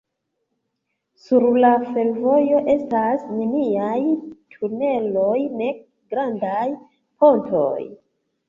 Sur 1.25 1.43
la 1.63 1.69
fervojo 1.89 2.61
estas 2.75 3.27
neniaj 3.35 3.93
tuneloj 4.57 5.37
nek 5.61 5.87
grandaj 6.17 6.67
pontoj. 7.23 7.81